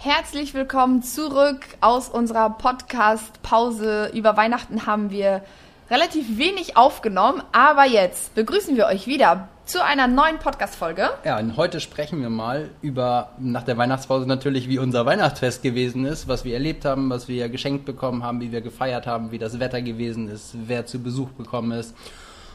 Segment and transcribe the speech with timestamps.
[0.00, 4.12] Herzlich willkommen zurück aus unserer Podcast-Pause.
[4.14, 5.42] Über Weihnachten haben wir
[5.90, 11.10] relativ wenig aufgenommen, aber jetzt begrüßen wir euch wieder zu einer neuen Podcast-Folge.
[11.24, 16.04] Ja, und heute sprechen wir mal über, nach der Weihnachtspause natürlich, wie unser Weihnachtsfest gewesen
[16.04, 19.38] ist, was wir erlebt haben, was wir geschenkt bekommen haben, wie wir gefeiert haben, wie
[19.38, 21.92] das Wetter gewesen ist, wer zu Besuch gekommen ist.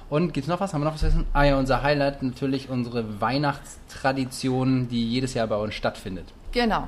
[0.09, 0.73] Und gibt's noch was?
[0.73, 1.25] Haben wir noch was wissen?
[1.33, 6.27] Ah ja, unser Highlight natürlich unsere Weihnachtstradition, die jedes Jahr bei uns stattfindet.
[6.53, 6.87] Genau.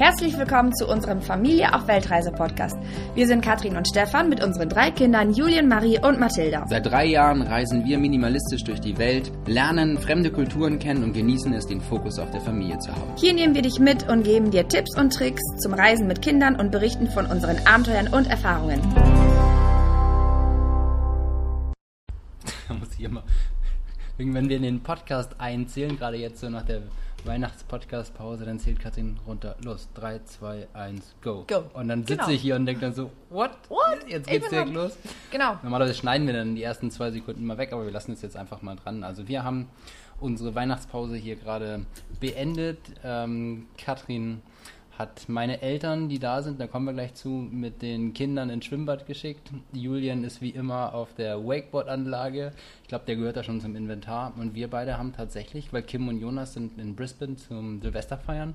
[0.00, 2.78] Herzlich willkommen zu unserem Familie auf Weltreise Podcast.
[3.14, 6.66] Wir sind Katrin und Stefan mit unseren drei Kindern Julien, Marie und Mathilda.
[6.68, 11.52] Seit drei Jahren reisen wir minimalistisch durch die Welt, lernen fremde Kulturen kennen und genießen
[11.52, 13.12] es, den Fokus auf der Familie zu haben.
[13.16, 16.56] Hier nehmen wir dich mit und geben dir Tipps und Tricks zum Reisen mit Kindern
[16.56, 18.80] und berichten von unseren Abenteuern und Erfahrungen.
[22.68, 23.22] Da muss ich immer,
[24.16, 26.82] wenn wir in den Podcast einzählen, gerade jetzt so nach der
[27.26, 29.56] Weihnachts-Podcast-Pause, dann zählt Katrin runter.
[29.64, 31.44] Los, 3, 2, 1, go.
[31.46, 31.64] Go.
[31.74, 32.28] Und dann sitze Genau.
[32.30, 33.50] ich hier und denke dann so, what?
[33.68, 34.08] What?
[34.08, 34.96] Jetzt geht's direkt los.
[35.30, 35.58] Genau.
[35.62, 38.36] Normalerweise schneiden wir dann die ersten zwei Sekunden mal weg, aber wir lassen es jetzt
[38.36, 39.04] einfach mal dran.
[39.04, 39.68] Also wir haben
[40.20, 41.84] unsere Weihnachtspause hier gerade
[42.20, 42.78] beendet.
[43.04, 44.42] Ähm, Katrin
[45.00, 48.66] hat meine Eltern, die da sind, da kommen wir gleich zu, mit den Kindern ins
[48.66, 49.50] Schwimmbad geschickt.
[49.72, 52.52] Julian ist wie immer auf der Wakeboard-Anlage.
[52.82, 54.34] Ich glaube, der gehört da schon zum Inventar.
[54.38, 58.54] Und wir beide haben tatsächlich, weil Kim und Jonas sind in Brisbane zum Silvester feiern.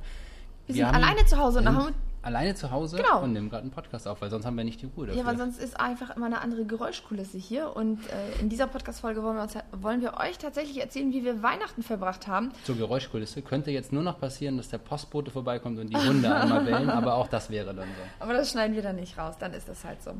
[0.67, 3.21] Wir sind alleine zu Hause und haben- alleine zu Hause Genau.
[3.21, 5.21] und nehmen gerade einen Podcast auf, weil sonst haben wir nicht die Ruhe dafür.
[5.21, 7.75] Ja, weil sonst ist einfach immer eine andere Geräuschkulisse hier.
[7.75, 12.27] Und äh, in dieser Podcast-Folge wollen, wollen wir euch tatsächlich erzählen, wie wir Weihnachten verbracht
[12.27, 12.51] haben.
[12.63, 13.41] zur Geräuschkulisse.
[13.41, 17.13] Könnte jetzt nur noch passieren, dass der Postbote vorbeikommt und die Hunde einmal bellen, aber
[17.15, 18.03] auch das wäre dann so.
[18.19, 20.11] Aber das schneiden wir dann nicht raus, dann ist das halt so.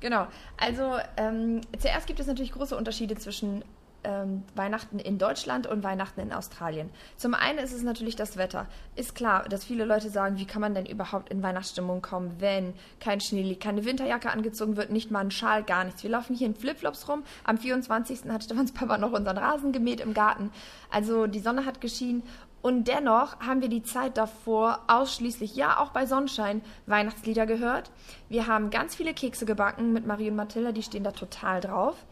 [0.00, 0.26] Genau.
[0.58, 3.64] Also ähm, zuerst gibt es natürlich große Unterschiede zwischen
[4.04, 6.90] ähm, Weihnachten in Deutschland und Weihnachten in Australien.
[7.16, 8.66] Zum einen ist es natürlich das Wetter.
[8.96, 12.74] Ist klar, dass viele Leute sagen, wie kann man denn überhaupt in Weihnachtsstimmung kommen, wenn
[13.00, 16.02] kein Schnee liegt, keine Winterjacke angezogen wird, nicht mal ein Schal, gar nichts.
[16.02, 17.24] Wir laufen hier in Flipflops rum.
[17.44, 18.30] Am 24.
[18.30, 20.50] hat Stefans Papa noch unseren Rasen gemäht im Garten.
[20.90, 22.22] Also die Sonne hat geschienen.
[22.64, 27.90] Und dennoch haben wir die Zeit davor ausschließlich, ja auch bei Sonnenschein, Weihnachtslieder gehört.
[28.30, 32.06] Wir haben ganz viele Kekse gebacken mit Marie und Mathilda, die stehen da total drauf.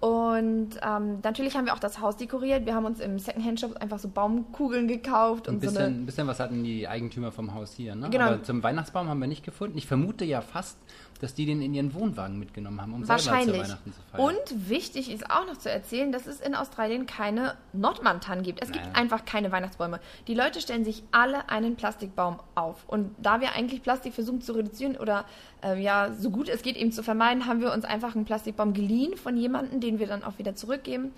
[0.00, 2.66] Und ähm, natürlich haben wir auch das Haus dekoriert.
[2.66, 5.94] Wir haben uns im Secondhand-Shop einfach so Baumkugeln gekauft Ein und so bisschen, eine.
[5.96, 8.08] ein bisschen was hatten die Eigentümer vom Haus hier, ne?
[8.08, 8.26] Genau.
[8.26, 9.76] Aber zum Weihnachtsbaum haben wir nicht gefunden.
[9.76, 10.78] Ich vermute ja fast,
[11.20, 13.62] dass die den in ihren Wohnwagen mitgenommen haben, um selber zu Wahrscheinlich.
[13.62, 14.24] Weihnachten zu feiern.
[14.24, 18.62] Und wichtig ist auch noch zu erzählen, dass es in Australien keine Nordmann-Tannen gibt.
[18.62, 18.96] Es gibt Naja.
[18.96, 20.00] einfach keine Weihnachtsbäume.
[20.28, 22.84] Die Leute stellen sich alle einen Plastikbaum auf.
[22.86, 25.24] Und da wir eigentlich Plastik versuchen zu reduzieren oder
[25.64, 28.72] äh, ja, so gut es geht eben zu vermeiden, haben wir uns einfach einen Plastikbaum
[28.72, 31.12] geliehen von jemandem, den wir dann auch wieder zurückgeben.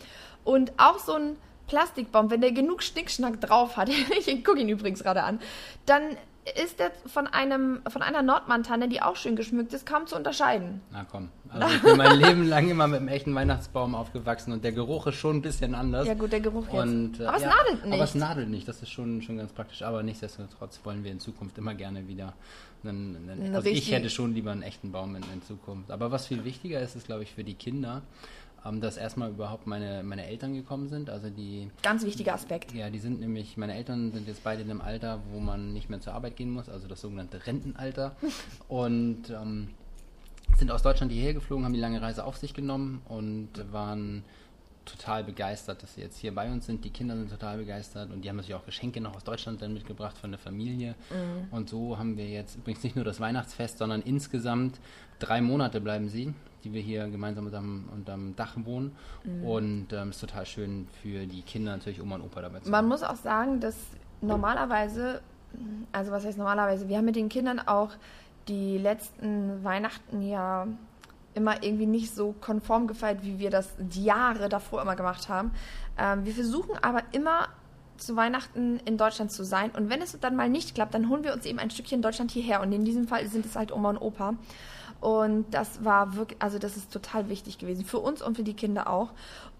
[0.44, 1.36] Und auch so ein
[1.66, 3.88] Plastikbaum, wenn der genug Schnickschnack drauf hat,
[4.26, 5.40] ich gucke ihn übrigens gerade an,
[5.86, 6.02] dann
[6.62, 10.80] ist der von einem von einer Nordmann-Tanne, die auch schön geschmückt ist, kaum zu unterscheiden.
[10.92, 11.28] Na komm.
[11.48, 15.06] Also ich bin mein Leben lang immer mit einem echten Weihnachtsbaum aufgewachsen und der Geruch
[15.08, 16.06] ist schon ein bisschen anders.
[16.06, 16.82] Ja gut, der Geruch jetzt.
[16.82, 17.94] Und, äh, aber es ja, nadelt nicht.
[17.94, 19.82] Aber es nadelt nicht, das ist schon, schon ganz praktisch.
[19.82, 22.34] Aber nichtsdestotrotz wollen wir in Zukunft immer gerne wieder
[22.84, 25.90] einen, einen Eine also ich hätte schon lieber einen echten Baum in, in Zukunft.
[25.90, 28.02] Aber was viel wichtiger ist, ist glaube ich für die Kinder,
[28.80, 31.10] dass erstmal überhaupt meine, meine Eltern gekommen sind.
[31.10, 32.72] Also die Ganz wichtiger Aspekt.
[32.74, 35.88] ja, die sind nämlich, meine Eltern sind jetzt beide in einem Alter, wo man nicht
[35.88, 38.16] mehr zur Arbeit gehen muss, also das sogenannte Rentenalter.
[38.68, 39.68] und ähm,
[40.56, 44.24] sind aus Deutschland hierher geflogen, haben die lange Reise auf sich genommen und waren
[44.84, 46.84] total begeistert, dass sie jetzt hier bei uns sind.
[46.84, 49.72] Die Kinder sind total begeistert und die haben natürlich auch Geschenke noch aus Deutschland dann
[49.72, 50.94] mitgebracht von der Familie.
[51.50, 54.80] Und so haben wir jetzt übrigens nicht nur das Weihnachtsfest, sondern insgesamt
[55.18, 56.34] drei Monate bleiben sie,
[56.64, 58.92] die wir hier gemeinsam unterm, unterm Dach wohnen.
[59.44, 62.70] Und ähm, es ist total schön für die Kinder natürlich Oma und Opa dabei zu
[62.70, 62.88] Man haben.
[62.88, 63.76] muss auch sagen, dass
[64.20, 65.20] normalerweise,
[65.92, 67.90] also was heißt normalerweise, wir haben mit den Kindern auch
[68.48, 70.66] die letzten Weihnachten ja
[71.34, 75.52] immer irgendwie nicht so konform gefeiert, wie wir das die Jahre davor immer gemacht haben.
[75.96, 77.48] Ähm, wir versuchen aber immer
[77.96, 79.70] zu Weihnachten in Deutschland zu sein.
[79.70, 82.30] Und wenn es dann mal nicht klappt, dann holen wir uns eben ein Stückchen Deutschland
[82.30, 82.62] hierher.
[82.62, 84.34] Und in diesem Fall sind es halt Oma und Opa.
[85.00, 87.84] Und das war wirklich, also das ist total wichtig gewesen.
[87.84, 89.10] Für uns und für die Kinder auch.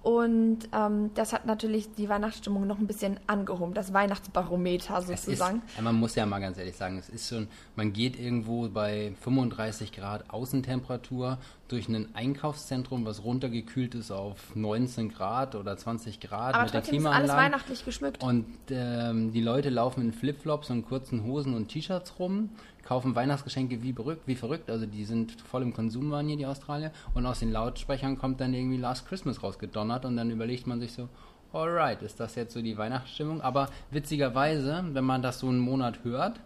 [0.03, 3.75] Und ähm, das hat natürlich die Weihnachtsstimmung noch ein bisschen angehoben.
[3.75, 5.61] Das Weihnachtsbarometer ist, sozusagen.
[5.77, 9.13] ja, man muss ja mal ganz ehrlich sagen, es ist schon, man geht irgendwo bei
[9.21, 11.37] 35 Grad Außentemperatur
[11.69, 16.81] durch ein Einkaufszentrum, was runtergekühlt ist auf 19 Grad oder 20 Grad Aber mit der
[16.81, 17.39] trotzdem ist alles Klimaanlage.
[17.53, 18.23] weihnachtlich geschmückt.
[18.23, 22.49] Und ähm, die Leute laufen in Flipflops und kurzen Hosen und T-Shirts rum,
[22.91, 24.69] kaufen Weihnachtsgeschenke wie, berück, wie verrückt.
[24.69, 26.91] Also die sind voll im Konsum waren hier, die Australier.
[27.15, 30.93] Und aus den Lautsprechern kommt dann irgendwie Last Christmas rausgedonnert und dann überlegt man sich
[30.93, 31.09] so,
[31.53, 33.43] alright, ist das jetzt so die Weihnachtsstimmung?
[33.43, 36.41] Aber witzigerweise, wenn man das so einen Monat hört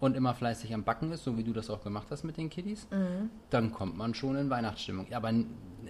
[0.00, 2.50] und immer fleißig am Backen ist, so wie du das auch gemacht hast mit den
[2.50, 3.30] Kiddies, Mhm.
[3.50, 5.06] dann kommt man schon in Weihnachtsstimmung.
[5.12, 5.30] Aber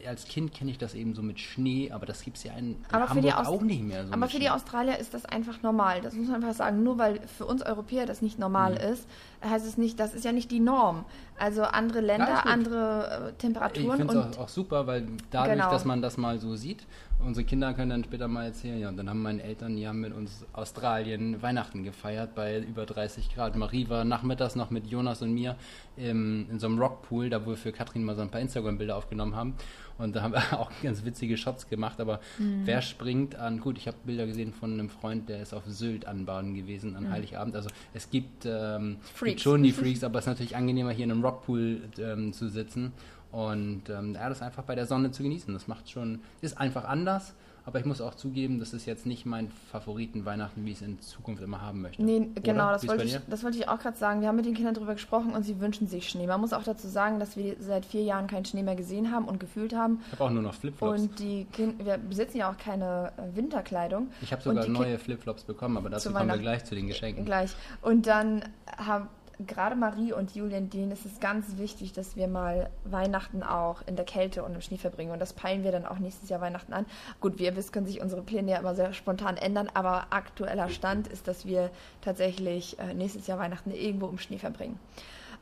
[0.07, 2.73] als Kind kenne ich das eben so mit Schnee, aber das gibt es ja in,
[2.73, 4.51] in Aber Hamburg auch nicht mehr so Aber für die Schnee.
[4.51, 6.01] Australier ist das einfach normal.
[6.01, 6.83] Das muss man einfach sagen.
[6.83, 8.93] Nur weil für uns Europäer das nicht normal Mhm.
[8.93, 9.07] ist,
[9.45, 11.05] heißt es nicht, das ist ja nicht die Norm.
[11.39, 15.57] Also andere Länder, andere äh, Ich Temperaturen finde und es auch, auch super, weil dadurch,
[15.59, 15.71] Genau.
[15.71, 16.87] dass man das mal so sieht,
[17.25, 20.15] unsere Kinder können dann später mal erzählen, ja, und dann haben meine Eltern ja mit
[20.15, 23.57] uns Australien Weihnachten gefeiert bei über 30 Grad.
[23.57, 25.57] Marie war nachmittags noch mit Jonas und mir
[25.97, 28.97] im, in so einem Rockpool, da wo wir für Katrin mal so ein paar Instagram-Bilder
[28.97, 29.55] aufgenommen haben.
[29.97, 32.63] Und da haben wir auch ganz witzige Shots gemacht, aber Mhm.
[32.65, 36.07] wer springt an, gut, ich habe Bilder gesehen von einem Freund, der ist auf Sylt
[36.07, 37.55] anbaden gewesen an Heiligabend.
[37.55, 38.97] Also es gibt, ähm, Mhm.
[39.25, 42.49] Gibt schon die Freaks, aber es ist natürlich angenehmer, hier in einem Rockpool ähm, zu
[42.49, 42.93] sitzen
[43.31, 45.53] und ähm, ja, das einfach bei der Sonne zu genießen.
[45.55, 47.35] Das macht schon, ist einfach anders,
[47.67, 51.01] aber ich muss auch zugeben, das ist jetzt nicht mein Favoriten-Weihnachten, wie ich es in
[51.01, 52.03] Zukunft immer haben möchte.
[52.03, 54.21] Nee, genau, das wollte, ich, das wollte ich auch gerade sagen.
[54.21, 56.27] Wir haben mit den Kindern darüber gesprochen und sie wünschen sich Schnee.
[56.27, 59.25] Man muss auch dazu sagen, dass wir seit vier Jahren keinen Schnee mehr gesehen haben
[59.25, 60.01] und gefühlt haben.
[60.07, 61.01] Ich habe auch nur noch Flipflops.
[61.01, 64.09] Und die kind wir besitzen ja auch keine äh, Winterkleidung.
[64.21, 66.43] Ich habe sogar neue Flipflops bekommen, aber dazu Zu kommen wir Weihnachten.
[66.43, 67.25] gleich zu den Geschenken.
[67.25, 67.53] Gleich.
[67.81, 68.45] Und dann
[68.77, 69.09] haben
[69.41, 73.97] gerade Marie und Julian, denen ist es ganz wichtig, dass wir mal Weihnachten auch in
[73.97, 75.13] der Kälte und im Schnee verbringen.
[75.13, 76.87] Und das peilen wir dann auch nächstes Jahr Weihnachten an.
[77.21, 80.69] Gut, wie ihr wisst, können sich unsere Pläne ja immer sehr spontan ändern, aber aktueller
[80.69, 81.71] Stand ist, dass wir
[82.01, 84.79] tatsächlich äh, nächstes Jahr Weihnachten irgendwo im Schnee verbringen.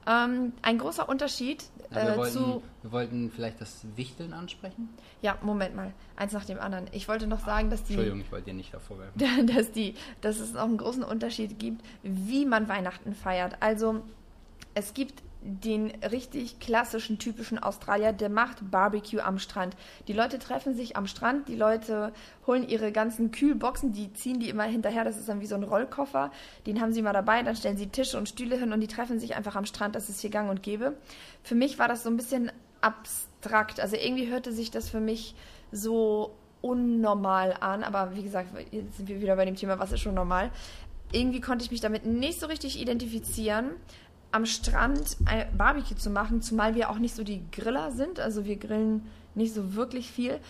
[0.07, 2.63] Ähm, ein großer Unterschied Ja, wir, äh, wollten, zu.
[2.83, 4.89] wir wollten vielleicht das Wichteln ansprechen.
[5.21, 5.93] Ja, Moment mal.
[6.17, 6.87] Eins nach dem anderen.
[6.93, 7.93] Ich wollte noch sagen, dass die.
[7.93, 9.47] Entschuldigung, ich wollte dir nicht davor werfen.
[9.55, 13.57] dass, die, dass es auch einen großen Unterschied gibt, wie man Weihnachten feiert.
[13.61, 14.03] Also
[14.75, 19.77] es gibt den richtig klassischen, typischen Australier, der macht Barbecue am Strand.
[20.07, 22.13] Die Leute treffen sich am Strand, die Leute
[22.47, 25.65] holen ihre ganzen Kühlboxen, die ziehen die immer hinterher, das ist dann wie so ein
[25.65, 26.31] Rollkoffer,
[26.67, 29.19] den haben sie immer dabei, dann stellen sie Tische und Stühle hin und die treffen
[29.19, 30.97] sich einfach am Strand, das ist hier gang und gäbe.
[31.43, 35.35] Für mich war das so ein bisschen abstrakt, also irgendwie hörte sich das für mich
[35.73, 40.01] so unnormal an, aber wie gesagt, jetzt sind wir wieder bei dem Thema, was ist
[40.01, 40.51] schon normal.
[41.11, 43.73] Irgendwie konnte ich mich damit nicht so richtig identifizieren,
[44.33, 48.45] am Strand ein Barbecue zu machen, zumal wir auch nicht so die Griller sind, also
[48.45, 50.41] wir grillen nicht so wirklich viel.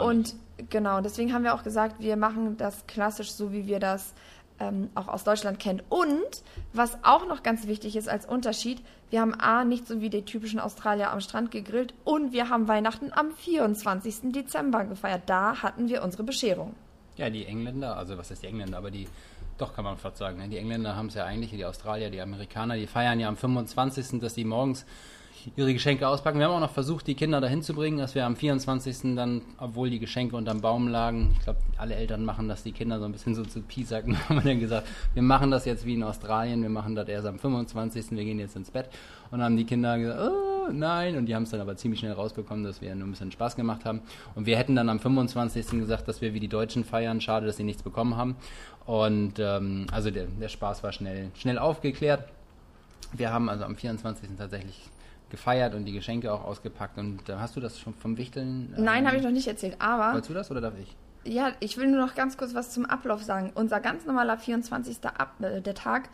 [0.00, 0.34] Und
[0.70, 4.14] genau, deswegen haben wir auch gesagt, wir machen das klassisch so, wie wir das
[4.58, 5.82] ähm, auch aus Deutschland kennen.
[5.88, 6.42] Und
[6.72, 10.24] was auch noch ganz wichtig ist als Unterschied, wir haben A, nicht so wie die
[10.24, 14.32] typischen Australier am Strand gegrillt und wir haben Weihnachten am 24.
[14.32, 15.22] Dezember gefeiert.
[15.26, 16.74] Da hatten wir unsere Bescherung.
[17.16, 19.06] Ja, die Engländer, also was ist die Engländer, aber die,
[19.58, 20.48] doch kann man fast sagen, ne?
[20.48, 24.20] die Engländer haben es ja eigentlich, die Australier, die Amerikaner, die feiern ja am 25.,
[24.20, 24.86] dass die morgens
[25.56, 26.38] ihre Geschenke auspacken.
[26.38, 29.16] Wir haben auch noch versucht, die Kinder dahin zu bringen, dass wir am 24.
[29.16, 32.98] dann, obwohl die Geschenke unterm Baum lagen, ich glaube, alle Eltern machen das, die Kinder
[32.98, 35.94] so ein bisschen so zu piesacken, haben wir dann gesagt, wir machen das jetzt wie
[35.94, 38.88] in Australien, wir machen das erst am 25., wir gehen jetzt ins Bett.
[39.30, 42.00] Und dann haben die Kinder gesagt, oh, nein, und die haben es dann aber ziemlich
[42.00, 44.00] schnell rausbekommen, dass wir nur ein bisschen Spaß gemacht haben.
[44.34, 45.70] Und wir hätten dann am 25.
[45.78, 48.36] gesagt, dass wir wie die Deutschen feiern, schade, dass sie nichts bekommen haben.
[48.86, 52.28] Und ähm, also der, der Spaß war schnell, schnell aufgeklärt.
[53.12, 54.30] Wir haben also am 24.
[54.38, 54.90] tatsächlich
[55.30, 56.98] gefeiert und die Geschenke auch ausgepackt.
[56.98, 58.74] Und äh, hast du das schon vom Wichteln?
[58.76, 60.94] ähm, Nein, habe ich noch nicht erzählt, aber Wolltest du das oder darf ich?
[61.24, 63.52] Ja, ich will nur noch ganz kurz was zum Ablauf sagen.
[63.54, 64.98] Unser ganz normaler 24.
[65.04, 66.08] Ab äh, der Tag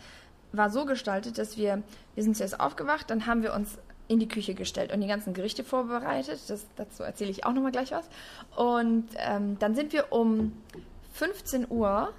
[0.53, 1.83] war so gestaltet, dass wir,
[2.15, 3.79] wir sind zuerst aufgewacht, dann haben wir uns
[4.09, 6.41] in die Küche gestellt und die ganzen Gerichte vorbereitet.
[6.49, 8.09] Das, dazu erzähle ich auch nochmal gleich was.
[8.57, 10.53] Und ähm, dann sind wir um
[11.13, 12.13] 15 Uhr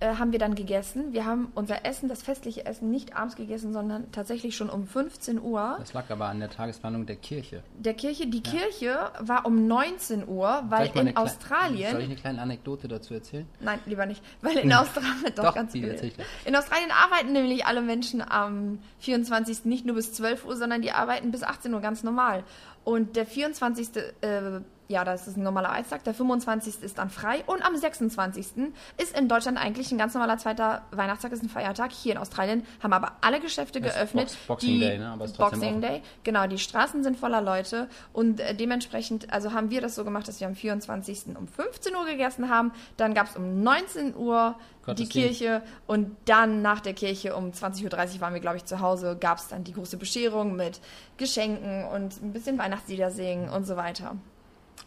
[0.00, 1.12] äh, haben wir dann gegessen.
[1.12, 5.40] Wir haben unser Essen, das festliche Essen, nicht abends gegessen, sondern tatsächlich schon um 15
[5.40, 5.76] Uhr.
[5.78, 7.62] Das lag aber an der Tagesplanung der Kirche.
[7.76, 12.42] Der Kirche, die Kirche war um 19 Uhr, weil in Australien Soll ich eine kleine
[12.42, 13.46] Anekdote dazu erzählen?
[13.60, 14.22] Nein, lieber nicht.
[14.40, 15.32] Weil in Australien.
[15.34, 16.12] Doch, Doch, ganz gleich.
[16.44, 19.64] In Australien arbeiten nämlich alle Menschen am 24.
[19.64, 22.44] nicht nur bis 12 Uhr, sondern die arbeiten bis 18 Uhr ganz normal.
[22.84, 23.96] Und der 24.
[24.20, 26.02] Äh, ja, das ist ein normaler Arbeitstag.
[26.04, 26.82] Der 25.
[26.82, 27.42] ist dann frei.
[27.46, 28.72] Und am 26.
[28.96, 31.92] ist in Deutschland eigentlich ein ganz normaler zweiter Weihnachtstag, ist ein Feiertag.
[31.92, 34.28] Hier in Australien haben aber alle Geschäfte Das geöffnet.
[34.28, 35.08] Box- Boxing die, Day, ne?
[35.10, 35.82] Aber ist trotzdem Boxing offen.
[35.82, 36.02] Day.
[36.24, 37.88] Genau, die Straßen sind voller Leute.
[38.14, 41.36] Und äh, dementsprechend, also haben wir das so gemacht, dass wir am 24.
[41.36, 42.72] um 15 Uhr gegessen haben.
[42.96, 44.56] Dann gab es um 19 Uhr
[44.96, 45.06] die.
[45.06, 49.18] Kirche und dann nach der Kirche um 20.30 Uhr waren wir, glaube ich, zu Hause,
[49.20, 50.80] gab es dann die große Bescherung mit
[51.18, 54.16] Geschenken und ein bisschen Weihnachtslieder singen und so weiter.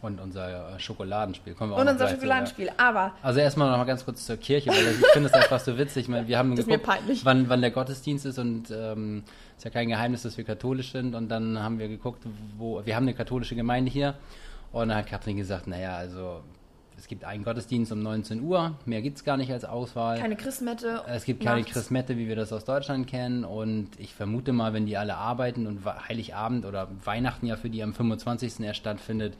[0.01, 1.53] Und unser äh, Schokoladenspiel.
[1.53, 2.71] Kommen wir auch Und unser gleich zu, Schokoladenspiel.
[2.77, 3.15] Aber ja.
[3.21, 6.03] Also erstmal noch mal ganz kurz zur Kirche, weil ich finde es einfach so witzig.
[6.03, 6.89] Ich meine, wir haben Das geguckt,
[7.23, 9.23] wann, wann der Gottesdienst ist und ähm,
[9.57, 11.13] ist ja kein Geheimnis, dass wir katholisch sind.
[11.13, 12.23] Und dann haben wir geguckt,
[12.57, 14.15] wo wir haben eine katholische Gemeinde hier.
[14.71, 16.41] Und dann hat Katrin gesagt, naja, also
[17.01, 20.19] es gibt einen Gottesdienst um 19 Uhr, mehr gibt es gar nicht als Auswahl.
[20.19, 21.01] Keine Christmette.
[21.07, 21.73] Es gibt keine nachts.
[21.73, 23.43] Christmette, wie wir das aus Deutschland kennen.
[23.43, 27.81] Und ich vermute mal, wenn die alle arbeiten und Heiligabend oder Weihnachten ja für die
[27.81, 28.59] am 25.
[28.59, 29.33] erst stattfindet,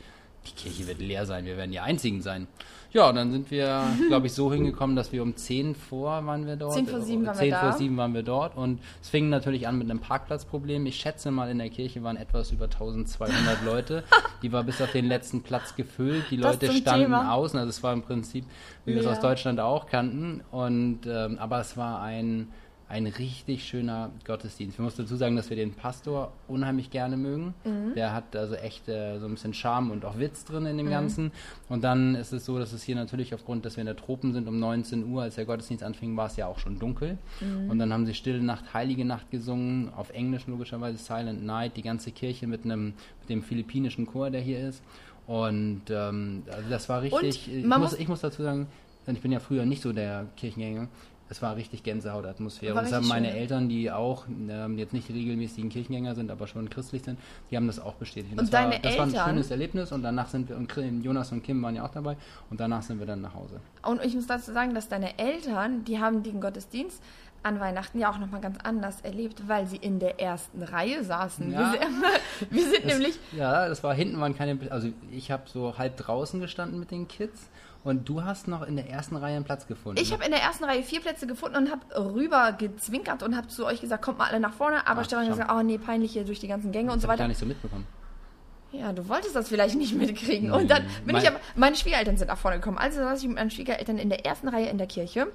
[0.48, 1.46] die Kirche wird leer sein.
[1.46, 2.48] Wir werden die Einzigen sein.
[2.94, 6.46] Ja, und dann sind wir, glaube ich, so hingekommen, dass wir um 10 vor waren
[6.46, 6.74] wir dort.
[6.74, 7.72] 10 vor 7 waren wir 10 vor da.
[7.78, 8.58] 7 waren wir dort.
[8.58, 10.86] Und es fing natürlich an mit einem Parkplatzproblem.
[10.88, 14.04] Ich schätze mal, in der Kirche waren etwas über 1200 Leute.
[14.42, 16.26] Die war bis auf den letzten Platz gefüllt.
[16.32, 17.34] Die Das Leute standen Thema.
[17.34, 17.58] außen.
[17.58, 18.44] Also es war im Prinzip,
[18.86, 20.42] wie wir es aus Deutschland auch kannten.
[20.52, 22.50] Und ähm, aber es war ein,
[22.92, 24.78] ein richtig schöner Gottesdienst.
[24.78, 27.54] Wir mussten dazu sagen, dass wir den Pastor unheimlich gerne mögen.
[27.64, 27.94] Mhm.
[27.96, 30.88] Der hat also echt äh, so ein bisschen Charme und auch Witz drin in dem
[30.88, 30.92] Mhm.
[30.92, 31.32] Ganzen.
[31.70, 34.34] Und dann ist es so, dass es hier natürlich aufgrund, dass wir in der Tropen
[34.34, 37.18] sind, um 19 Uhr, als der Gottesdienst anfing, war es ja auch schon dunkel.
[37.40, 37.70] Mhm.
[37.72, 41.82] Und dann haben sie Stille Nacht, Heilige Nacht gesungen, auf Englisch logischerweise Silent Night, die
[41.84, 44.84] ganze Kirche mit einem mit dem philippinischen Chor, der hier ist.
[45.28, 47.48] Und ähm, also das war richtig.
[47.50, 48.68] ich, man muss, muss- ich muss dazu sagen,
[49.08, 50.88] ich bin ja früher nicht so der Kirchengänger.
[51.32, 52.76] Es war richtig Gänsehautatmosphäre.
[52.76, 53.38] War Und das haben meine schön.
[53.38, 57.18] Eltern, die auch ähm, jetzt nicht regelmäßigen Kirchengänger sind, aber schon christlich sind,
[57.50, 58.34] die haben das auch bestätigt.
[58.34, 59.30] Und das war, deine das war ein Eltern?
[59.30, 60.70] schönes Erlebnis und danach sind wir, und
[61.02, 62.18] Jonas und Kim waren ja auch dabei
[62.50, 63.62] und danach sind wir dann nach Hause.
[63.82, 67.02] Und ich muss dazu sagen, dass deine Eltern, die haben den Gottesdienst
[67.44, 71.50] an Weihnachten ja auch nochmal ganz anders erlebt, weil sie in der ersten Reihe saßen.
[71.50, 71.74] Ja.
[71.74, 75.44] Wir, sind, wir sind Das, nämlich ja, das war hinten waren keine, also ich habe
[75.46, 77.50] so halb draußen gestanden mit den Kids
[77.84, 80.00] und du hast noch in der ersten Reihe einen Platz gefunden.
[80.02, 83.48] Ich habe in der ersten Reihe vier Plätze gefunden und habe rüber gezwinkert und habe
[83.48, 84.86] zu euch gesagt, kommt mal alle nach vorne.
[84.88, 87.04] Aber Ah, Stefan hat gesagt, oh nee, peinlich hier durch die ganzen Gänge und das
[87.04, 87.28] so hab ich gar weiter.
[87.30, 87.88] nicht so mitbekommen.
[88.74, 90.50] Ja, du wolltest das vielleicht nicht mitkriegen.
[90.50, 90.56] Nee.
[90.56, 92.78] Und dann bin Mein- ich aber, meine Schwiegereltern sind nach vorne gekommen.
[92.78, 95.28] Also saß ich mit meinen Schwiegereltern in der ersten Reihe in der Kirche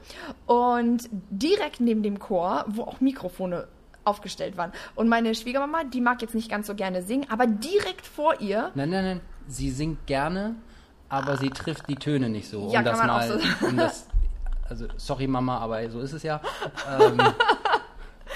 [0.46, 3.68] und direkt neben dem Chor, wo auch Mikrofone
[4.04, 4.72] aufgestellt waren.
[4.94, 8.70] Und meine Schwiegermama, die mag jetzt nicht ganz so gerne singen, aber direkt vor ihr
[8.74, 9.20] Nein, nein, nein.
[9.48, 10.54] Sie singt gerne,
[11.08, 12.70] aber sie trifft die Töne nicht so.
[12.72, 14.06] Ja, um das mal, so um das,
[14.68, 16.40] also sorry Mama, aber so ist es ja.
[17.00, 17.18] Ähm,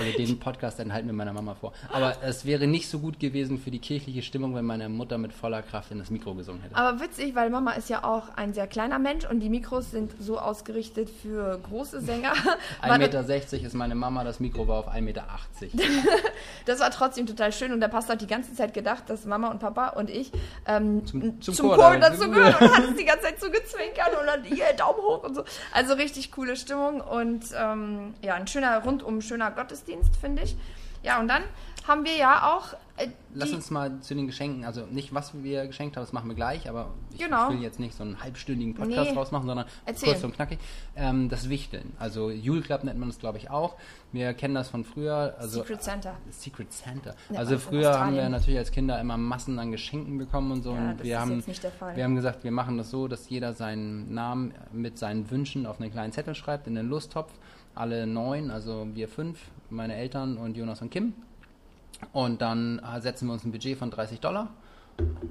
[0.01, 1.73] also den Podcast enthalten wir meiner Mama vor.
[1.93, 5.33] Aber es wäre nicht so gut gewesen für die kirchliche Stimmung, wenn meine Mutter mit
[5.33, 6.77] voller Kraft in das Mikro gesungen hätte.
[6.77, 10.13] Aber witzig, weil Mama ist ja auch ein sehr kleiner Mensch und die Mikros sind
[10.21, 12.33] so ausgerichtet für große Sänger.
[12.83, 15.25] War 1,60 Meter ist meine Mama, das Mikro war auf 1,80 Meter.
[16.67, 19.49] Das war trotzdem total schön und der Pastor hat die ganze Zeit gedacht, dass Mama
[19.49, 20.31] und Papa und ich
[20.67, 23.51] ähm, Zum- zum, zum Chor, Chor dazu gehören und hat uns die ganze Zeit so
[23.51, 25.45] gezwinkert und dann hier Daumen hoch und so.
[25.73, 29.81] Also richtig coole Stimmung und ähm, ja, ein schöner, rundum schöner Gottesdienst,
[30.21, 30.57] finde ich.
[31.03, 31.43] Ja, und dann
[31.89, 35.67] haben wir ja auch äh, Lass uns mal zu den Geschenken, also nicht was wir
[35.67, 37.49] geschenkt haben, das machen wir gleich, aber ich, Genau.
[37.49, 39.17] will jetzt nicht so einen halbstündigen Podcast Nee.
[39.17, 40.11] rausmachen, sondern Erzähl.
[40.13, 40.59] kurz und knackig.
[40.95, 43.77] Ähm, das Wichteln, also Jule Club nennt man das glaube ich auch.
[44.13, 45.35] Wir kennen das von früher.
[45.39, 46.17] Also, Secret Santa.
[46.29, 47.15] Secret Santa.
[47.31, 50.75] Ja, also früher haben wir natürlich als Kinder immer Massen an Geschenken bekommen und so.
[50.75, 51.97] Ja, und das wir ist haben, jetzt nicht der Fall.
[51.97, 55.81] Wir haben gesagt, wir machen das so, dass jeder seinen Namen mit seinen Wünschen auf
[55.81, 57.33] einen kleinen Zettel schreibt, in den Lusttopf.
[57.75, 59.39] Alle neun, also wir fünf,
[59.71, 61.13] meine Eltern und Jonas und Kim.
[62.13, 64.49] Und dann äh, setzen wir uns ein Budget von 30 Dollar.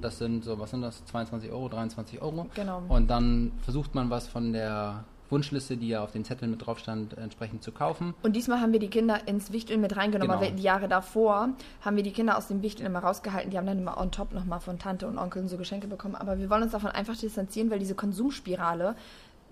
[0.00, 1.04] Das sind so, was sind das?
[1.06, 2.46] 22 Euro, 23 Euro.
[2.54, 2.82] Genau.
[2.88, 6.80] Und dann versucht man was von der Wunschliste, die ja auf den Zettel mit drauf
[6.80, 8.14] stand, entsprechend zu kaufen.
[8.22, 10.40] Und diesmal haben wir die Kinder ins Wichteln mit reingenommen, Genau.
[10.50, 11.50] weil die Jahre davor
[11.82, 13.50] haben wir die Kinder aus dem Wichteln immer rausgehalten.
[13.52, 16.16] Die haben dann immer on top nochmal von Tante und Onkeln so Geschenke bekommen.
[16.16, 18.96] Aber wir wollen uns davon einfach distanzieren, weil diese Konsumspirale,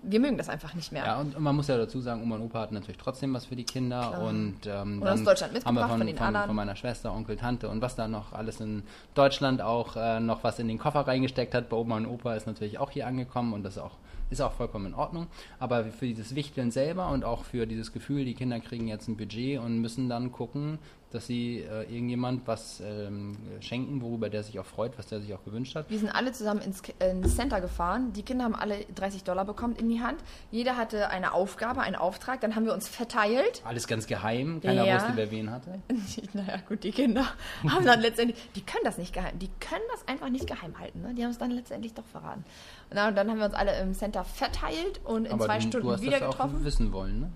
[0.03, 1.05] wir mögen das einfach nicht mehr.
[1.05, 3.45] Ja, und, und man muss ja dazu sagen, Oma und Opa hatten natürlich trotzdem was
[3.45, 4.21] für die Kinder Klar.
[4.23, 6.47] und ähm, aus Deutschland haben wir mitgebracht von, von den von, anderen.
[6.47, 10.43] von meiner Schwester, Onkel, Tante und was da noch alles in Deutschland auch äh, noch
[10.43, 11.69] was in den Koffer reingesteckt hat.
[11.69, 13.97] Bei Oma und Opa ist natürlich auch hier angekommen und das auch,
[14.29, 15.27] ist auch vollkommen in Ordnung.
[15.59, 19.17] Aber für dieses Wichteln selber und auch für dieses Gefühl, die Kinder kriegen jetzt ein
[19.17, 20.79] Budget und müssen dann gucken,
[21.11, 25.33] dass sie äh, irgendjemand was ähm, schenken, worüber der sich auch freut, was der sich
[25.33, 25.89] auch gewünscht hat.
[25.89, 28.13] Wir sind alle zusammen ins, ins Center gefahren.
[28.13, 30.19] Die Kinder haben alle 30 Dollar bekommen in die Hand.
[30.51, 32.41] Jeder hatte eine Aufgabe, einen Auftrag.
[32.41, 33.61] Dann haben wir uns verteilt.
[33.65, 34.95] Alles ganz geheim, keiner Ja.
[34.95, 35.79] wusste, wer wen hatte.
[36.33, 37.25] naja, gut, die Kinder
[37.67, 41.01] haben dann letztendlich, die können das nicht geheim, die können das einfach nicht geheim halten.
[41.01, 41.13] Ne?
[41.15, 42.43] Die haben es dann letztendlich doch verraten.
[42.91, 45.61] Und dann, dann haben wir uns alle im Center verteilt und in Aber zwei du,
[45.63, 46.63] Stunden du hast wieder das auch getroffen.
[46.63, 47.31] wissen wollen, ne?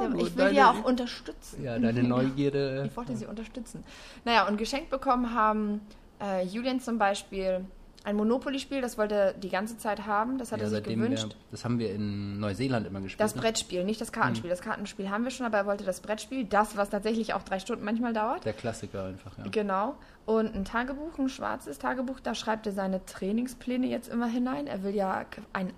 [0.00, 1.62] Der, ich will die deine- ja auch unterstützen.
[1.62, 2.84] Ja, deine Neugierde.
[2.86, 3.84] Ich wollte sie unterstützen.
[4.24, 5.80] Naja, und geschenkt bekommen haben
[6.20, 7.64] äh, Julian zum Beispiel
[8.04, 11.24] ein Monopoly-Spiel, das wollte er die ganze Zeit haben, das hat Ja, er sich gewünscht.
[11.28, 13.20] Wir, das haben wir in Neuseeland immer gespielt.
[13.20, 13.42] Das ne?
[13.42, 14.48] Brettspiel, nicht das Kartenspiel.
[14.48, 17.58] Das Kartenspiel haben wir schon, aber er wollte das Brettspiel, das, was tatsächlich auch drei
[17.58, 18.44] Stunden manchmal dauert.
[18.46, 19.44] Der Klassiker einfach, ja.
[19.50, 19.96] Genau.
[20.24, 24.68] Und ein Tagebuch, ein schwarzes Tagebuch, da schreibt er seine Trainingspläne jetzt immer hinein.
[24.68, 25.72] Er will ja ein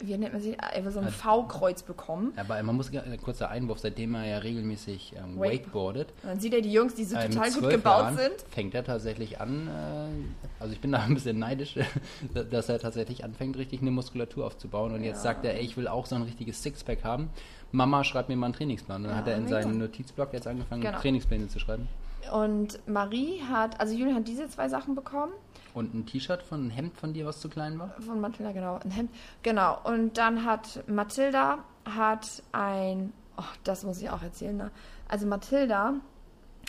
[0.00, 2.32] wie nennt man sie, äh, so ein V-Kreuz bekommen.
[2.36, 6.40] Aber man muss, äh, kurzer Einwurf, seitdem er ja regelmäßig ähm, Wake- wakeboardet, Und dann
[6.40, 8.32] sieht er die Jungs, die so äh, total gut gebaut Jahren sind.
[8.50, 11.76] fängt er tatsächlich an, äh, also ich bin da ein bisschen neidisch,
[12.50, 14.92] dass er tatsächlich anfängt, richtig eine Muskulatur aufzubauen.
[14.92, 15.22] Und jetzt Ja.
[15.22, 17.30] sagt er, ey, ich will auch so ein richtiges Sixpack haben.
[17.70, 19.02] Mama, schreib mir mal einen Trainingsplan.
[19.02, 19.62] Und dann Ja, hat er in mega.
[19.62, 20.98] seinen Notizblock jetzt angefangen, Genau.
[20.98, 21.88] Trainingspläne zu schreiben.
[22.30, 25.32] Und Marie hat, also Julian hat diese zwei Sachen bekommen.
[25.74, 27.94] Und ein T-Shirt von ein Hemd von dir, was zu klein war?
[28.00, 28.78] Von Mathilda, genau.
[28.84, 29.10] Ein Hemd.
[29.42, 29.78] Genau.
[29.84, 34.70] Und dann hat Mathilda hat ein, oh, das muss ich auch erzählen, ne?
[35.08, 35.94] Also Mathilda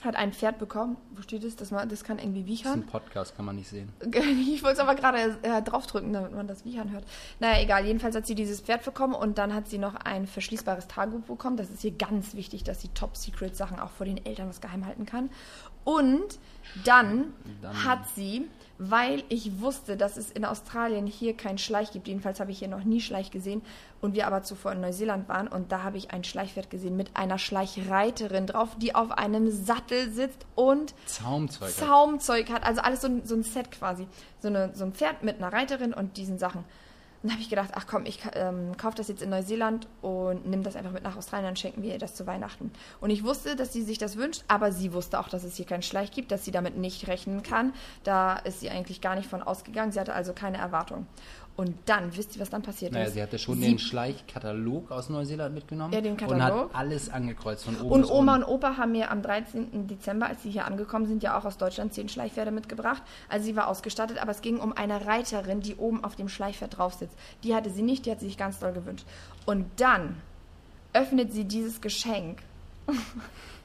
[0.05, 0.97] hat ein Pferd bekommen.
[1.15, 1.55] Wo steht es?
[1.55, 2.79] Das, man- das kann irgendwie Das ist wiechern.
[2.81, 3.91] ein Podcast, kann man nicht sehen.
[4.53, 7.03] Ich wollte es aber gerade äh, draufdrücken, damit man das Wiechern hört.
[7.39, 7.85] Naja, egal.
[7.85, 11.57] Jedenfalls hat sie dieses Pferd bekommen und dann hat sie noch ein verschließbares Tagebuch bekommen.
[11.57, 15.05] Das ist ihr ganz wichtig, dass sie Top-Secret-Sachen auch vor den Eltern was geheim halten
[15.05, 15.29] kann.
[15.83, 16.39] Und
[16.85, 22.07] dann, Dann- hat sie, weil ich wusste, dass es in Australien hier keinen Schleich gibt,
[22.07, 23.61] jedenfalls habe ich hier noch nie Schleich gesehen,
[24.03, 27.15] und wir aber zuvor in Neuseeland waren und da habe ich ein Schleichpferd gesehen mit
[27.15, 31.69] einer Schleichreiterin drauf, die auf einem Sattel sitzt und Zaumzeug.
[31.69, 34.05] Zaumzeug hat, also alles so ein, so ein Set quasi.
[34.41, 36.65] So, eine, so ein Pferd mit einer Reiterin und diesen Sachen.
[37.23, 40.45] Und da habe ich gedacht, ach komm, ich ähm, kaufe das jetzt in Neuseeland und
[40.45, 42.69] nimm das einfach mit nach Australien, dann schenken wir ihr das zu Weihnachten.
[42.99, 45.65] Und ich wusste, dass sie sich das wünscht, aber sie wusste auch, dass es hier
[45.65, 47.73] keinen Schleich gibt, dass sie damit nicht rechnen kann.
[48.03, 49.93] Da ist sie eigentlich gar nicht von ausgegangen.
[49.93, 51.07] Sie hatte also keine Erwartung.
[51.55, 53.13] Und dann, wisst ihr, was dann passiert Naja, ist?
[53.13, 55.93] sie hatte schon Sie- den Schleichkatalog aus Neuseeland mitgenommen.
[55.93, 56.69] Ja, den Und Katalog.
[56.73, 59.87] hat alles angekreuzt von oben Und Oma und Opa haben mir am 13.
[59.87, 63.03] Dezember, als sie hier angekommen sind, ja auch aus Deutschland zehn Schleichpferde mitgebracht.
[63.29, 66.77] Also sie war ausgestattet, aber es ging um eine Reiterin, die oben auf dem Schleichpferd
[66.79, 67.15] drauf sitzt.
[67.43, 69.05] Die hatte sie nicht, die hat sie sich ganz doll gewünscht.
[69.45, 70.17] Und dann
[70.93, 72.39] öffnet sie dieses Geschenk.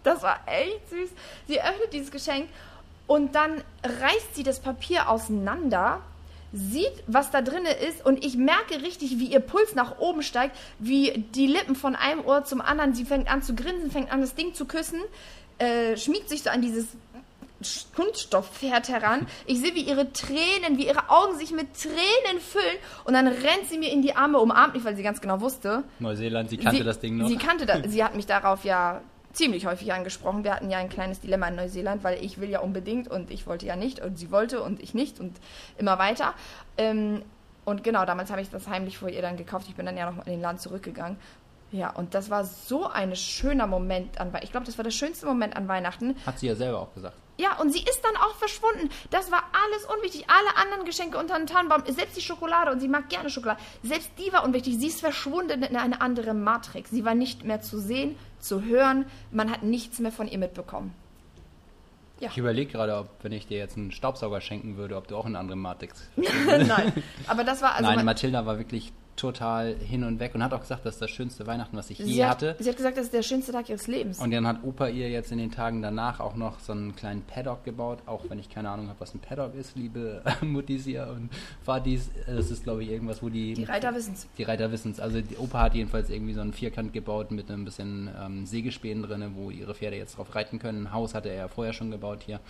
[0.04, 1.10] Das war echt süß.
[1.48, 2.48] Sie öffnet dieses Geschenk
[3.08, 6.00] und dann reißt sie das Papier auseinander,
[6.52, 10.56] sieht, was da drin ist und ich merke richtig, wie ihr Puls nach oben steigt,
[10.78, 14.20] wie die Lippen von einem Ohr zum anderen, sie fängt an zu grinsen, fängt an
[14.20, 15.00] das Ding zu küssen,
[15.58, 16.86] äh, schmiegt sich so an dieses
[17.94, 19.26] Kunststoffpferd heran.
[19.46, 23.66] Ich sehe, wie ihre Tränen, wie ihre Augen sich mit Tränen füllen und dann rennt
[23.68, 26.78] sie mir in die Arme, umarmt mich, weil sie ganz genau wusste, Neuseeland, sie kannte
[26.78, 27.28] sie, das Ding noch.
[27.28, 27.80] Sie kannte das.
[27.86, 29.02] Sie hat mich darauf ja
[29.38, 30.42] ziemlich häufig angesprochen.
[30.42, 33.46] Wir hatten ja ein kleines Dilemma in Neuseeland, weil ich will ja unbedingt und ich
[33.46, 35.38] wollte ja nicht und sie wollte und ich nicht und
[35.78, 36.34] immer weiter.
[36.76, 37.22] Ähm,
[37.64, 39.66] und genau, damals habe ich das heimlich vor ihr dann gekauft.
[39.68, 41.18] Ich bin dann ja noch in den Laden zurückgegangen.
[41.70, 44.44] Ja, und das war so ein schöner Moment an Weihnachten.
[44.44, 46.16] Ich glaube, das war der schönste Moment an Weihnachten.
[46.24, 47.14] Hat sie ja selber auch gesagt.
[47.36, 48.90] Ja, und sie ist dann auch verschwunden.
[49.10, 50.24] Das war alles unwichtig.
[50.28, 54.10] Alle anderen Geschenke unter dem Tannenbaum, selbst die Schokolade, und sie mag gerne Schokolade, selbst
[54.18, 54.78] die war unwichtig.
[54.78, 56.90] Sie ist verschwunden in eine andere Matrix.
[56.90, 59.06] Sie war nicht mehr zu sehen, zu hören.
[59.30, 60.94] Man hat nichts mehr von ihr mitbekommen.
[62.18, 62.30] Ja.
[62.30, 65.26] Ich überlege gerade, ob, wenn ich dir jetzt einen Staubsauger schenken würde, ob du auch
[65.26, 66.08] eine andere Matrix.
[66.16, 66.92] Nein,
[67.28, 67.88] aber das war also.
[67.88, 71.10] Nein, Mathilda war wirklich total hin und weg und hat auch gesagt, das ist das
[71.10, 72.56] schönste Weihnachten, was ich je sie, hat, hatte.
[72.58, 74.18] sie hat gesagt, das ist der schönste Tag ihres Lebens.
[74.18, 77.22] Und dann hat Opa ihr jetzt in den Tagen danach auch noch so einen kleinen
[77.22, 81.08] Paddock gebaut, auch wenn ich keine Ahnung habe, was ein Paddock ist, liebe Muttis hier
[81.14, 81.30] und
[81.64, 82.10] Vadis.
[82.26, 83.54] Das ist, glaube ich, irgendwas, wo die...
[83.54, 84.28] die Reiter wissen's.
[84.38, 85.00] Die Reiter wissen es.
[85.00, 89.02] Also die Opa hat jedenfalls irgendwie so einen Vierkant gebaut mit ein bisschen ähm, Sägespänen
[89.02, 90.84] drin, wo ihre Pferde jetzt drauf reiten können.
[90.84, 92.40] Ein Haus hatte er ja vorher schon gebaut hier.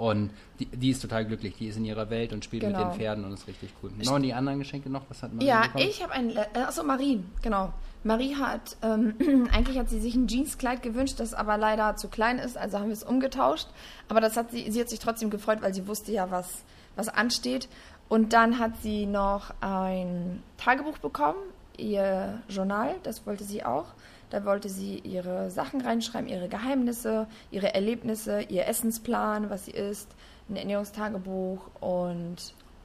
[0.00, 1.56] Und die, die ist total glücklich.
[1.58, 2.88] Die ist in ihrer Welt und spielt mit Genau.
[2.88, 3.90] den Pferden und ist richtig cool.
[4.02, 5.02] Noch und die anderen Geschenke noch?
[5.10, 5.84] Was hat man Ja, bekommen?
[5.88, 6.30] ich habe ein.
[6.30, 7.72] Äh, achso, Marie, genau.
[8.02, 8.78] Marie hat.
[8.82, 9.14] Ähm,
[9.52, 12.86] eigentlich hat sie sich ein Jeanskleid gewünscht, das aber leider zu klein ist, also haben
[12.86, 13.68] wir es umgetauscht.
[14.08, 16.64] Aber das hat sie, sie hat sich trotzdem gefreut, weil sie wusste ja, was,
[16.96, 17.68] was ansteht.
[18.08, 21.38] Und dann hat sie noch ein Tagebuch bekommen,
[21.76, 23.86] ihr Journal, das wollte sie auch.
[24.30, 30.08] Da wollte sie ihre Sachen reinschreiben, ihre Geheimnisse, ihre Erlebnisse, ihr Essensplan, was sie isst,
[30.48, 32.36] ein Ernährungstagebuch und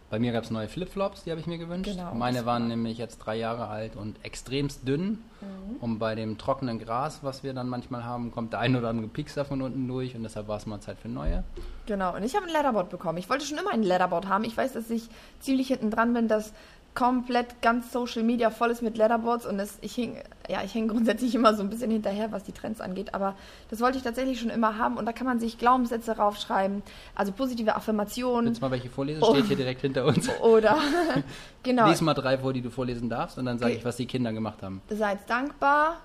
[0.10, 1.91] Bei mir gab es neue Flipflops, die habe ich mir gewünscht.
[1.91, 5.19] Genau, Meine waren war- nämlich jetzt drei Jahre alt und extremst dünn.
[5.41, 5.75] Mhm.
[5.81, 9.08] Und bei dem trockenen Gras, was wir dann manchmal haben, kommt der ein oder andere
[9.08, 11.43] Piekser von unten durch und deshalb war es mal Zeit für neue.
[11.88, 13.17] Genau, und ich habe ein Leatherboard bekommen.
[13.17, 14.43] Ich wollte schon immer ein Leatherboard haben.
[14.45, 16.53] Ich weiß, dass ich ziemlich hinten dran bin, dass
[16.95, 20.17] komplett ganz Social Media voll ist mit Leatherboards und es, ich hing,
[20.49, 23.36] ja, ich hänge grundsätzlich immer so ein bisschen hinterher, was die Trends angeht, aber
[23.69, 26.81] das wollte ich tatsächlich schon immer haben und da kann man sich Glaubenssätze raufschreiben,
[27.13, 29.21] also positive Affirmationen du mal welche vorlesen?
[29.21, 29.34] Oh.
[29.34, 30.29] Steht hier direkt hinter uns.
[30.41, 30.77] oder
[31.63, 33.79] genau, Lies mal drei vor, die du vorlesen darfst und dann sage Okay.
[33.79, 34.81] ich, was die Kinder gemacht haben.
[34.89, 35.97] seid dankbar,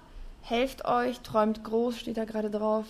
[0.42, 2.86] helft euch, träumt groß, steht da gerade drauf,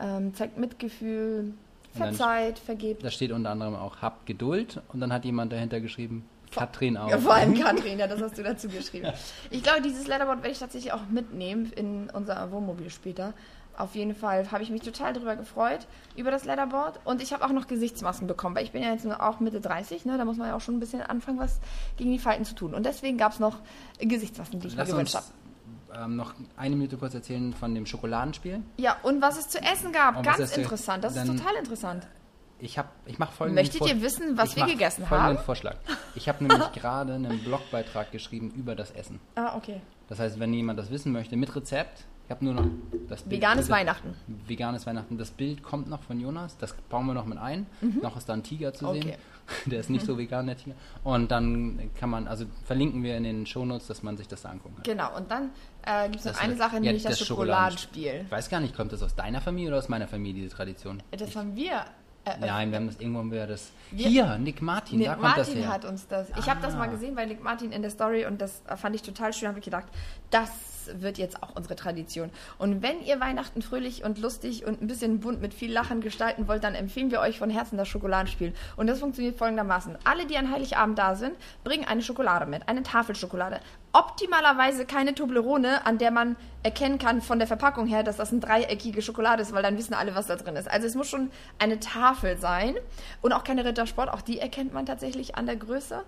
[0.00, 1.52] ähm, zeigt Mitgefühl,
[1.94, 3.04] verzeiht, vergebt.
[3.04, 7.08] Da steht unter anderem auch, habt Geduld und dann hat jemand dahinter geschrieben, Katrin auch.
[7.10, 9.12] Ja, vor allem Katrin, ja, das hast du dazu geschrieben.
[9.50, 13.34] Ich glaube, dieses Letterboard werde ich tatsächlich auch mitnehmen in unser Wohnmobil später.
[13.76, 16.98] Auf jeden Fall habe ich mich total darüber gefreut, über das Letterboard.
[17.04, 19.60] Und ich habe auch noch Gesichtsmasken bekommen, weil ich bin ja jetzt nur auch Mitte
[19.60, 20.18] 30, ne?
[20.18, 21.60] da muss man ja auch schon ein bisschen anfangen, was
[21.96, 22.74] gegen die Falten zu tun.
[22.74, 23.58] Und deswegen gab es noch
[24.00, 25.26] Gesichtsmasken, die ich Lass mir gewünscht habe.
[25.94, 28.62] ähm, noch eine Minute kurz erzählen von dem Schokoladenspiel.
[28.78, 31.04] Ja, und was es zu essen gab, Und ganz interessant.
[31.04, 32.06] Das ist dann- total interessant.
[32.60, 35.44] Ich, hab, ich mache folgenden Möchtet Vor- ihr wissen, was ich wir gegessen folgenden haben?
[35.44, 35.76] Vorschlag.
[36.14, 39.20] Ich habe nämlich gerade einen Blogbeitrag geschrieben über das Essen.
[39.36, 39.80] Ah, okay.
[40.08, 42.66] Das heißt, wenn jemand das wissen möchte, mit Rezept, ich habe nur noch
[43.08, 43.40] das Bild.
[43.40, 44.14] Veganes bitte- Weihnachten.
[44.46, 45.16] Veganes Weihnachten.
[45.18, 47.66] Das Bild kommt noch von Jonas, das bauen wir noch mit ein.
[48.02, 49.04] Noch ist da ein Tiger zu sehen.
[49.04, 49.10] Mhm.
[49.10, 49.18] Okay.
[49.64, 50.74] Der ist nicht so vegan, der Tiger.
[51.04, 54.50] Und dann kann man, also verlinken wir in den Shownotes, dass man sich das da
[54.50, 54.82] angucken kann.
[54.84, 55.52] Genau, und dann
[55.86, 58.24] äh, gibt es noch eine Sache, ja, nämlich das, das Schokoladenspiel.
[58.26, 61.02] Ich weiß gar nicht, kommt das aus deiner Familie oder aus meiner Familie, diese Tradition?
[61.12, 61.82] Das haben wir.
[62.34, 63.70] Äh, Nein, wir haben das irgendwo haben wir das.
[63.90, 65.72] Wir- Hier, Nick Martin, da Nick kommt das Martin her.
[65.72, 66.28] hat uns das.
[66.38, 66.92] Ich habe das mal Ah.
[66.92, 69.48] gesehen bei Nick Martin in der Story und das äh, fand ich total schön.
[69.48, 69.86] Habe ich gedacht,
[70.30, 70.50] das
[70.94, 72.30] wird jetzt auch unsere Tradition.
[72.58, 76.48] Und wenn ihr Weihnachten fröhlich und lustig und ein bisschen bunt mit viel Lachen gestalten
[76.48, 78.52] wollt, dann empfehlen wir euch von Herzen das Schokoladenspiel.
[78.76, 81.32] Und das funktioniert folgendermaßen: Alle, die an Heiligabend da sind,
[81.64, 83.60] bringen eine Schokolade mit, eine Tafelschokolade.
[83.92, 88.40] Optimalerweise keine Toblerone, an der man erkennen kann von der Verpackung her, dass das eine
[88.40, 90.70] dreieckige Schokolade ist, weil dann wissen alle, was da drin ist.
[90.70, 92.74] Also es muss schon eine Tafel sein
[93.22, 96.02] und auch keine Rittersport, auch die erkennt man tatsächlich an der Größe.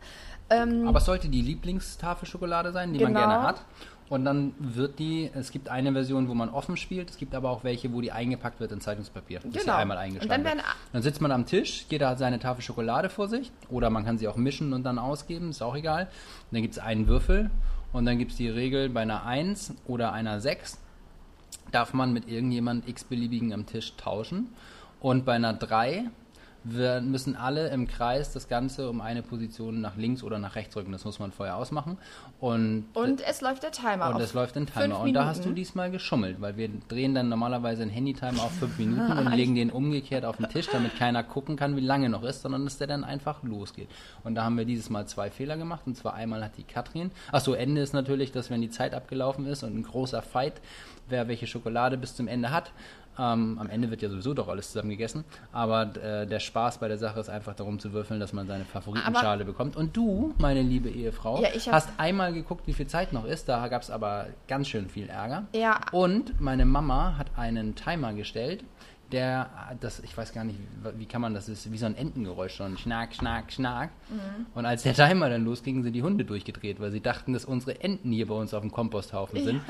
[0.50, 3.26] Ähm, Aber es sollte die Lieblingstafelschokolade sein, die man Genau.
[3.28, 3.62] gerne hat.
[4.10, 7.48] Und dann wird die, es gibt eine Version, wo man offen spielt, es gibt aber
[7.48, 9.38] auch welche, wo die eingepackt wird in Zeitungspapier.
[9.40, 9.76] Dass sie Genau.
[9.76, 10.64] einmal Und eingeschlagen dann wird.
[10.64, 13.52] werden- Dann sitzt man am Tisch, jeder hat seine Tafel Schokolade vor sich.
[13.70, 16.02] Oder man kann sie auch mischen und dann ausgeben, ist auch egal.
[16.50, 17.50] Und dann gibt es einen Würfel
[17.92, 20.78] und dann gibt es die Regel, bei einer 1 oder einer 6
[21.70, 24.48] darf man mit irgendjemand x-beliebigen am Tisch tauschen.
[24.98, 26.10] Und bei einer 3
[26.62, 30.76] wir müssen alle im Kreis das Ganze um eine Position nach links oder nach rechts
[30.76, 30.92] rücken.
[30.92, 31.96] Das muss man vorher ausmachen.
[32.38, 34.08] Und, und es läuft der Timer.
[34.08, 35.00] und auf es läuft ein Timer.
[35.00, 38.78] Und da hast du diesmal geschummelt, weil wir drehen dann normalerweise einen Handy-Timer auf fünf
[38.78, 42.22] Minuten und legen den umgekehrt auf den Tisch, damit keiner gucken kann, wie lange noch
[42.24, 43.88] ist, sondern dass der dann einfach losgeht.
[44.22, 45.82] Und da haben wir dieses Mal zwei Fehler gemacht.
[45.86, 47.10] Und zwar einmal hat die Katrin.
[47.32, 50.60] Achso, Ende ist natürlich, dass wenn die Zeit abgelaufen ist und ein großer Fight,
[51.08, 52.72] wer welche Schokolade bis zum Ende hat.
[53.18, 55.24] Ähm, am Ende wird ja sowieso doch alles zusammen gegessen.
[55.52, 58.64] Aber äh, der Spaß bei der Sache ist einfach darum zu würfeln, dass man seine
[58.64, 59.76] Favoritenschale bekommt.
[59.76, 63.48] Und du, meine liebe Ehefrau, Ja, hast einmal geguckt, wie viel Zeit noch ist.
[63.48, 65.44] Da gab es aber ganz schön viel Ärger.
[65.54, 65.80] Ja.
[65.92, 68.64] Und meine Mama hat einen Timer gestellt,
[69.12, 69.48] der,
[69.80, 72.54] das, ich weiß gar nicht, wie, wie kann man das, ist wie so ein Entengeräusch
[72.54, 73.90] schon, schnack, schnack, schnack.
[74.08, 74.46] Mhm.
[74.54, 77.80] Und als der Timer dann losging, sind die Hunde durchgedreht, weil sie dachten, dass unsere
[77.82, 79.62] Enten hier bei uns auf dem Komposthaufen sind.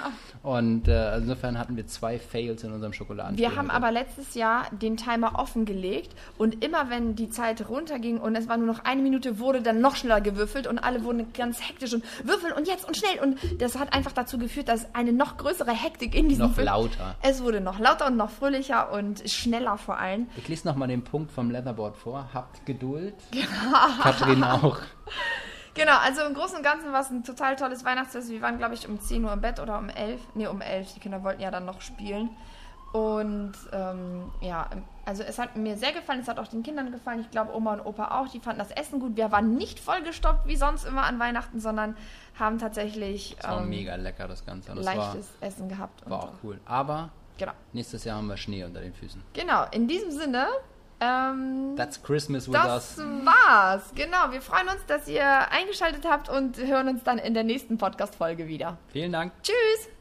[0.43, 3.39] Und äh, insofern hatten wir zwei Fails in unserem Schokoladen.
[3.39, 8.37] Wir haben aber letztes Jahr den Timer offengelegt und immer wenn die Zeit runterging und
[8.37, 11.61] es war nur noch eine Minute, wurde dann noch schneller gewürfelt und alle wurden ganz
[11.67, 13.21] hektisch und würfeln und jetzt und schnell.
[13.23, 16.67] Und das hat einfach dazu geführt, dass eine noch größere Hektik in diesem Noch Film-
[16.67, 17.17] lauter.
[17.23, 20.29] Es wurde noch lauter und noch fröhlicher und schneller vor allem.
[20.37, 22.29] Ich lese nochmal den Punkt vom Leatherboard vor.
[22.33, 23.15] Habt Geduld.
[24.03, 24.79] Katrin auch.
[25.75, 28.31] Genau, also im Großen und Ganzen war es ein total tolles Weihnachtsfest.
[28.31, 30.21] Wir waren, glaube ich, um 10 Uhr im Bett oder um 11.
[30.35, 30.95] Nee, um 11.
[30.95, 32.31] Die Kinder wollten ja dann noch spielen.
[32.93, 34.69] Und ähm, ja,
[35.05, 36.21] also es hat mir sehr gefallen.
[36.21, 37.21] Es hat auch den Kindern gefallen.
[37.21, 38.29] Ich glaube, Oma und Opa auch.
[38.29, 39.17] Die fanden das Essen gut.
[39.17, 41.97] Wir waren nicht vollgestoppt wie sonst immer an Weihnachten, sondern
[42.39, 44.75] haben tatsächlich Es war ähm, mega lecker, das Ganze.
[44.75, 46.09] Das war, leichtes Essen gehabt.
[46.11, 46.61] war auch cool.
[46.65, 47.53] Aber Genau.
[47.73, 49.23] nächstes Jahr haben wir Schnee unter den Füßen.
[49.33, 50.47] genau, in diesem Sinne.
[51.03, 53.07] Ähm, That's Christmas with Das us.
[53.25, 53.91] war's.
[53.95, 54.31] Genau.
[54.33, 58.47] Wir freuen uns, dass ihr eingeschaltet habt und hören uns dann in der nächsten Podcast-Folge
[58.49, 58.77] wieder.
[58.89, 59.33] Vielen Dank.
[59.43, 60.00] Tschüss!